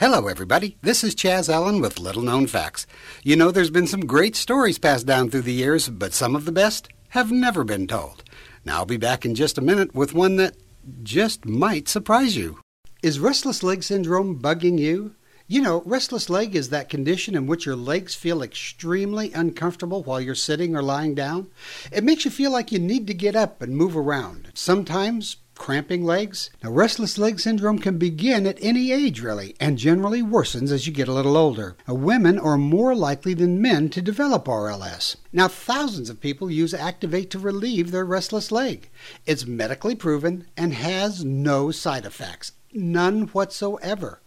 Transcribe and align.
Hello, 0.00 0.28
everybody. 0.28 0.76
This 0.80 1.02
is 1.02 1.16
Chaz 1.16 1.52
Allen 1.52 1.80
with 1.80 1.98
Little 1.98 2.22
Known 2.22 2.46
Facts. 2.46 2.86
You 3.24 3.34
know, 3.34 3.50
there's 3.50 3.68
been 3.68 3.88
some 3.88 4.06
great 4.06 4.36
stories 4.36 4.78
passed 4.78 5.06
down 5.06 5.28
through 5.28 5.42
the 5.42 5.52
years, 5.52 5.88
but 5.88 6.12
some 6.12 6.36
of 6.36 6.44
the 6.44 6.52
best 6.52 6.88
have 7.08 7.32
never 7.32 7.64
been 7.64 7.88
told. 7.88 8.22
Now, 8.64 8.76
I'll 8.76 8.86
be 8.86 8.96
back 8.96 9.24
in 9.24 9.34
just 9.34 9.58
a 9.58 9.60
minute 9.60 9.96
with 9.96 10.14
one 10.14 10.36
that 10.36 10.54
just 11.02 11.46
might 11.46 11.88
surprise 11.88 12.36
you. 12.36 12.60
Is 13.02 13.18
restless 13.18 13.64
leg 13.64 13.82
syndrome 13.82 14.40
bugging 14.40 14.78
you? 14.78 15.16
You 15.48 15.62
know, 15.62 15.82
restless 15.84 16.30
leg 16.30 16.54
is 16.54 16.68
that 16.68 16.88
condition 16.88 17.34
in 17.34 17.48
which 17.48 17.66
your 17.66 17.74
legs 17.74 18.14
feel 18.14 18.40
extremely 18.40 19.32
uncomfortable 19.32 20.04
while 20.04 20.20
you're 20.20 20.36
sitting 20.36 20.76
or 20.76 20.82
lying 20.82 21.16
down. 21.16 21.48
It 21.90 22.04
makes 22.04 22.24
you 22.24 22.30
feel 22.30 22.52
like 22.52 22.70
you 22.70 22.78
need 22.78 23.08
to 23.08 23.14
get 23.14 23.34
up 23.34 23.60
and 23.60 23.76
move 23.76 23.96
around. 23.96 24.52
Sometimes 24.54 25.38
cramping 25.58 26.04
legs. 26.04 26.48
Now, 26.62 26.70
restless 26.70 27.18
leg 27.18 27.38
syndrome 27.40 27.78
can 27.78 27.98
begin 27.98 28.46
at 28.46 28.56
any 28.62 28.92
age, 28.92 29.20
really, 29.20 29.54
and 29.60 29.76
generally 29.76 30.22
worsens 30.22 30.72
as 30.72 30.86
you 30.86 30.92
get 30.92 31.08
a 31.08 31.12
little 31.12 31.36
older. 31.36 31.76
Now, 31.86 31.94
women 31.94 32.38
are 32.38 32.56
more 32.56 32.94
likely 32.94 33.34
than 33.34 33.60
men 33.60 33.90
to 33.90 34.00
develop 34.00 34.46
RLS. 34.46 35.16
Now, 35.32 35.48
thousands 35.48 36.08
of 36.08 36.20
people 36.20 36.50
use 36.50 36.72
Activate 36.72 37.28
to 37.30 37.38
relieve 37.38 37.90
their 37.90 38.04
restless 38.06 38.50
leg. 38.50 38.88
It's 39.26 39.46
medically 39.46 39.94
proven 39.94 40.46
and 40.56 40.72
has 40.72 41.24
no 41.24 41.70
side 41.70 42.06
effects, 42.06 42.52
none 42.72 43.22
whatsoever. 43.28 44.22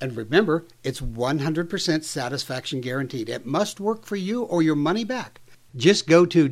And 0.00 0.16
remember, 0.16 0.66
it's 0.82 1.00
100% 1.00 2.04
satisfaction 2.04 2.80
guaranteed. 2.80 3.28
It 3.28 3.46
must 3.46 3.80
work 3.80 4.04
for 4.04 4.16
you 4.16 4.42
or 4.42 4.62
your 4.62 4.76
money 4.76 5.04
back. 5.04 5.40
Just 5.76 6.06
go 6.06 6.24
to 6.26 6.48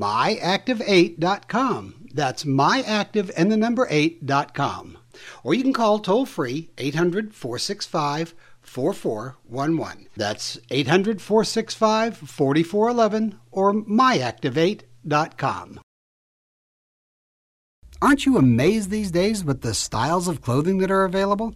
www.myactive8.com 0.00 2.02
that's 2.14 2.44
myactive 2.44 3.30
and 3.36 3.50
the 3.50 3.56
number 3.56 3.86
8.com. 3.88 4.98
Or 5.42 5.54
you 5.54 5.62
can 5.62 5.72
call 5.72 5.98
toll 5.98 6.26
free 6.26 6.70
800 6.78 7.34
465 7.34 8.34
4411. 8.60 10.08
That's 10.16 10.58
800 10.70 11.20
465 11.20 12.16
4411 12.16 13.38
or 13.50 13.72
myactivate.com. 13.72 15.80
Aren't 18.00 18.26
you 18.26 18.36
amazed 18.36 18.90
these 18.90 19.12
days 19.12 19.44
with 19.44 19.60
the 19.60 19.74
styles 19.74 20.26
of 20.26 20.42
clothing 20.42 20.78
that 20.78 20.90
are 20.90 21.04
available? 21.04 21.54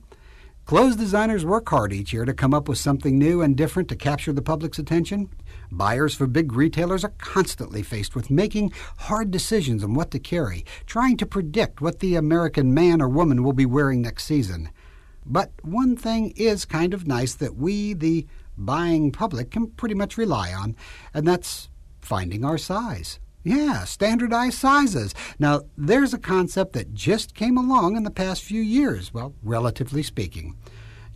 Clothes 0.65 0.97
designers 0.97 1.45
work 1.45 1.69
hard 1.69 1.93
each 1.93 2.13
year 2.13 2.25
to 2.25 2.35
come 2.35 2.55
up 2.55 2.69
with 2.69 2.79
something 2.79 3.19
new 3.19 3.43
and 3.43 3.57
different 3.57 3.89
to 3.89 3.97
capture 3.97 4.33
the 4.33 4.43
public's 4.43 4.79
attention. 4.79 5.29
Buyers 5.71 6.15
for 6.15 6.27
big 6.27 6.53
retailers 6.53 7.05
are 7.05 7.15
constantly 7.19 7.83
faced 7.83 8.15
with 8.15 8.31
making 8.31 8.73
hard 8.99 9.31
decisions 9.31 9.83
on 9.83 9.95
what 9.95 10.11
to 10.13 10.19
carry, 10.19 10.65
trying 10.87 11.17
to 11.19 11.27
predict 11.27 11.81
what 11.81 12.01
the 12.01 12.15
American 12.15 12.73
man 12.73 13.01
or 13.01 13.09
woman 13.09 13.43
will 13.43 13.53
be 13.53 13.67
wearing 13.67 14.03
next 14.03 14.25
season. 14.25 14.71
But 15.25 15.53
one 15.63 15.97
thing 15.97 16.33
is 16.37 16.65
kind 16.65 16.95
of 16.95 17.07
nice 17.07 17.35
that 17.35 17.57
we, 17.57 17.95
the 17.95 18.27
buying 18.57 19.11
public, 19.11 19.51
can 19.51 19.69
pretty 19.69 19.95
much 19.95 20.17
rely 20.17 20.53
on, 20.53 20.77
and 21.13 21.27
that's 21.27 21.69
finding 22.01 22.45
our 22.45 22.59
size. 22.59 23.19
Yeah, 23.43 23.85
standardized 23.85 24.59
sizes. 24.59 25.15
Now, 25.39 25.63
there's 25.77 26.13
a 26.13 26.19
concept 26.19 26.73
that 26.73 26.95
just 26.95 27.35
came 27.35 27.57
along 27.57 27.97
in 27.97 28.03
the 28.03 28.11
past 28.11 28.43
few 28.43 28.61
years, 28.61 29.15
well, 29.15 29.35
relatively 29.43 30.03
speaking. 30.03 30.57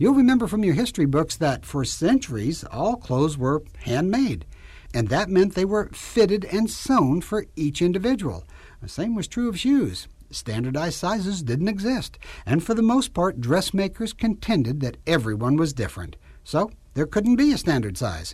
You'll 0.01 0.15
remember 0.15 0.47
from 0.47 0.63
your 0.63 0.73
history 0.73 1.05
books 1.05 1.37
that 1.37 1.63
for 1.63 1.85
centuries 1.85 2.63
all 2.71 2.95
clothes 2.95 3.37
were 3.37 3.61
handmade, 3.83 4.47
and 4.95 5.09
that 5.09 5.29
meant 5.29 5.53
they 5.53 5.63
were 5.63 5.91
fitted 5.93 6.43
and 6.43 6.71
sewn 6.71 7.21
for 7.21 7.45
each 7.55 7.83
individual. 7.83 8.43
The 8.81 8.89
same 8.89 9.13
was 9.13 9.27
true 9.27 9.47
of 9.47 9.59
shoes. 9.59 10.07
Standardized 10.31 10.97
sizes 10.97 11.43
didn't 11.43 11.67
exist, 11.67 12.17
and 12.47 12.63
for 12.63 12.73
the 12.73 12.81
most 12.81 13.13
part, 13.13 13.41
dressmakers 13.41 14.11
contended 14.11 14.79
that 14.79 14.97
everyone 15.05 15.55
was 15.55 15.71
different. 15.71 16.15
So 16.43 16.71
there 16.95 17.05
couldn't 17.05 17.35
be 17.35 17.53
a 17.53 17.57
standard 17.59 17.95
size. 17.95 18.33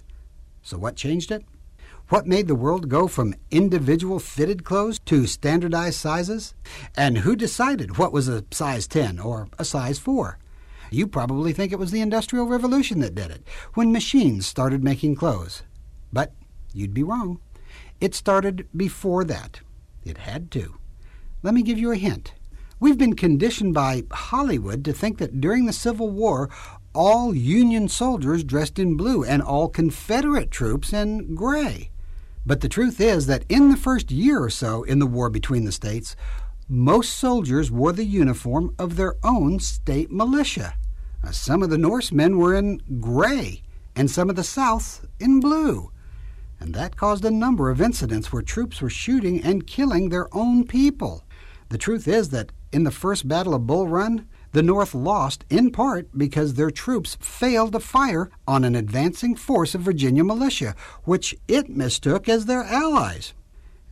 So 0.62 0.78
what 0.78 0.96
changed 0.96 1.32
it? 1.32 1.44
What 2.08 2.26
made 2.26 2.48
the 2.48 2.56
world 2.56 2.88
go 2.88 3.10
from 3.10 3.36
individual 3.52 4.20
fitted 4.20 4.64
clothes 4.64 5.00
to 5.00 5.28
standardized 5.28 6.00
sizes? 6.00 6.56
And 6.96 7.18
who 7.18 7.36
decided 7.36 7.98
what 7.98 8.14
was 8.14 8.30
a 8.30 8.46
size 8.52 8.88
10 8.88 9.20
or 9.20 9.50
a 9.60 9.66
size 9.66 10.00
4? 10.00 10.40
You 10.90 11.08
probably 11.08 11.54
think 11.54 11.72
it 11.72 11.80
was 11.80 11.92
the 11.92 12.02
Industrial 12.02 12.46
Revolution 12.46 13.00
that 13.00 13.16
did 13.16 13.32
it, 13.32 13.48
when 13.74 13.92
machines 13.92 14.46
started 14.46 14.84
making 14.84 15.16
clothes. 15.16 15.64
But 16.14 16.34
you'd 16.74 16.94
be 16.94 17.04
wrong. 17.04 17.40
It 18.00 18.16
started 18.16 18.68
before 18.76 19.24
that. 19.26 19.62
It 20.06 20.20
had 20.20 20.52
to. 20.52 20.78
Let 21.44 21.54
me 21.54 21.62
give 21.62 21.78
you 21.78 21.92
a 21.92 21.98
hint. 21.98 22.34
We've 22.80 22.98
been 22.98 23.16
conditioned 23.16 23.74
by 23.74 24.04
Hollywood 24.12 24.86
to 24.86 24.94
think 24.94 25.18
that 25.18 25.42
during 25.42 25.66
the 25.66 25.74
Civil 25.74 26.10
War, 26.10 26.50
all 26.94 27.34
Union 27.34 27.90
soldiers 27.90 28.44
dressed 28.44 28.80
in 28.80 28.96
blue 28.96 29.24
and 29.24 29.42
all 29.42 29.68
Confederate 29.68 30.52
troops 30.52 30.94
in 30.94 31.36
gray. 31.36 31.90
But 32.46 32.62
the 32.62 32.70
truth 32.70 33.02
is 33.02 33.26
that 33.26 33.44
in 33.50 33.70
the 33.70 33.78
first 33.78 34.10
year 34.10 34.42
or 34.42 34.50
so 34.50 34.84
in 34.84 35.00
the 35.00 35.06
war 35.06 35.30
between 35.30 35.66
the 35.66 35.72
states, 35.72 36.16
most 36.70 37.18
soldiers 37.18 37.72
wore 37.72 37.94
the 37.94 38.04
uniform 38.04 38.76
of 38.78 38.96
their 38.96 39.16
own 39.24 39.60
state 39.60 40.12
militia. 40.12 40.74
Uh, 41.24 41.32
some 41.32 41.64
of 41.64 41.70
the 41.70 41.78
Norsemen 41.78 42.38
were 42.38 42.54
in 42.54 42.82
gray, 43.00 43.62
and 43.96 44.12
some 44.12 44.30
of 44.30 44.36
the 44.36 44.44
South 44.44 45.06
in 45.20 45.40
blue. 45.40 45.92
And 46.60 46.74
that 46.74 46.98
caused 46.98 47.24
a 47.24 47.32
number 47.32 47.70
of 47.70 47.82
incidents 47.82 48.34
where 48.34 48.42
troops 48.42 48.82
were 48.82 48.90
shooting 48.90 49.42
and 49.44 49.68
killing 49.68 50.10
their 50.10 50.28
own 50.36 50.66
people. 50.66 51.24
The 51.70 51.78
truth 51.78 52.08
is 52.08 52.30
that 52.30 52.52
in 52.72 52.84
the 52.84 52.92
first 52.92 53.28
Battle 53.28 53.54
of 53.54 53.68
Bull 53.68 53.88
Run, 53.88 54.28
the 54.52 54.64
North 54.64 54.94
lost 54.94 55.46
in 55.50 55.72
part 55.72 56.10
because 56.18 56.54
their 56.54 56.72
troops 56.72 57.18
failed 57.22 57.74
to 57.74 57.80
fire 57.80 58.30
on 58.48 58.64
an 58.64 58.76
advancing 58.76 59.36
force 59.36 59.76
of 59.76 59.82
Virginia 59.82 60.24
militia, 60.24 60.76
which 61.04 61.36
it 61.48 61.70
mistook 61.70 62.28
as 62.28 62.46
their 62.46 62.64
allies. 62.64 63.34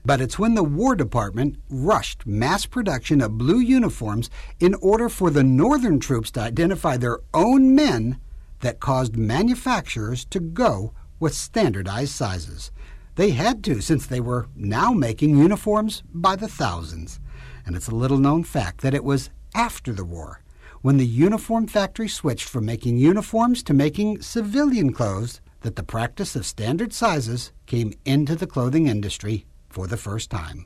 But 0.06 0.22
it's 0.22 0.38
when 0.38 0.54
the 0.54 0.64
War 0.64 0.96
Department 0.96 1.58
rushed 1.68 2.28
mass 2.28 2.68
production 2.68 3.22
of 3.22 3.40
blue 3.40 3.60
uniforms 3.60 4.30
in 4.60 4.76
order 4.76 5.10
for 5.10 5.32
the 5.32 5.44
Northern 5.44 6.00
troops 6.00 6.30
to 6.32 6.42
identify 6.42 6.96
their 6.96 7.20
own 7.34 7.74
men 7.74 8.20
that 8.60 8.80
caused 8.80 9.18
manufacturers 9.18 10.24
to 10.26 10.40
go 10.40 10.94
with 11.20 11.34
standardized 11.34 12.12
sizes. 12.12 12.72
They 13.16 13.32
had 13.32 13.64
to, 13.64 13.82
since 13.82 14.06
they 14.06 14.20
were 14.20 14.48
now 14.56 14.92
making 14.92 15.38
uniforms 15.38 16.04
by 16.14 16.36
the 16.36 16.48
thousands. 16.48 17.20
And 17.66 17.76
it's 17.76 17.88
a 17.88 17.96
little 17.96 18.20
known 18.20 18.44
fact 18.44 18.82
that 18.82 18.94
it 18.94 19.04
was 19.04 19.32
after 19.56 19.92
the 19.92 20.06
war 20.06 20.42
when 20.82 20.98
the 20.98 21.06
uniform 21.08 21.66
factory 21.66 22.08
switched 22.08 22.48
from 22.48 22.64
making 22.64 22.98
uniforms 22.98 23.64
to 23.64 23.74
making 23.74 24.22
civilian 24.22 24.94
clothes 24.94 25.42
that 25.62 25.76
the 25.76 25.82
practice 25.82 26.36
of 26.36 26.46
standard 26.46 26.94
sizes 26.94 27.52
came 27.66 27.92
into 28.06 28.36
the 28.36 28.46
clothing 28.46 28.86
industry 28.86 29.48
for 29.76 29.86
the 29.88 29.98
first 29.98 30.32
time. 30.32 30.66